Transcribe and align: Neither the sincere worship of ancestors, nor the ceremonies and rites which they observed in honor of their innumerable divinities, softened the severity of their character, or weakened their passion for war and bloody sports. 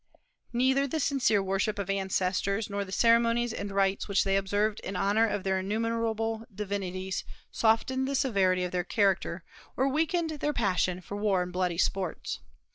Neither 0.51 0.87
the 0.87 0.99
sincere 0.99 1.43
worship 1.43 1.77
of 1.77 1.87
ancestors, 1.87 2.71
nor 2.71 2.83
the 2.83 2.91
ceremonies 2.91 3.53
and 3.53 3.71
rites 3.71 4.07
which 4.07 4.23
they 4.23 4.35
observed 4.35 4.79
in 4.79 4.95
honor 4.95 5.27
of 5.27 5.43
their 5.43 5.59
innumerable 5.59 6.43
divinities, 6.51 7.23
softened 7.51 8.07
the 8.07 8.15
severity 8.15 8.63
of 8.63 8.71
their 8.71 8.83
character, 8.83 9.43
or 9.77 9.87
weakened 9.87 10.31
their 10.39 10.53
passion 10.53 11.01
for 11.01 11.17
war 11.17 11.43
and 11.43 11.53
bloody 11.53 11.77
sports. 11.77 12.39